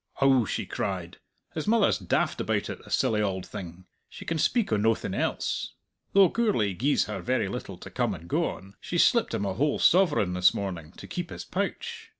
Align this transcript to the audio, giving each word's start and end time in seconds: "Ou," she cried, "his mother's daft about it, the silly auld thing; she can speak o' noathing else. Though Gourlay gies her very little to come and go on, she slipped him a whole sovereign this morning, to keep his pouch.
"Ou," 0.19 0.47
she 0.47 0.65
cried, 0.65 1.17
"his 1.53 1.67
mother's 1.67 1.99
daft 1.99 2.41
about 2.41 2.71
it, 2.71 2.83
the 2.83 2.89
silly 2.89 3.21
auld 3.21 3.45
thing; 3.45 3.85
she 4.09 4.25
can 4.25 4.39
speak 4.39 4.71
o' 4.73 4.75
noathing 4.75 5.13
else. 5.13 5.75
Though 6.13 6.27
Gourlay 6.29 6.73
gies 6.73 7.05
her 7.05 7.21
very 7.21 7.47
little 7.47 7.77
to 7.77 7.91
come 7.91 8.15
and 8.15 8.27
go 8.27 8.49
on, 8.49 8.73
she 8.81 8.97
slipped 8.97 9.35
him 9.35 9.45
a 9.45 9.53
whole 9.53 9.77
sovereign 9.77 10.33
this 10.33 10.55
morning, 10.55 10.91
to 10.93 11.05
keep 11.05 11.29
his 11.29 11.45
pouch. 11.45 12.09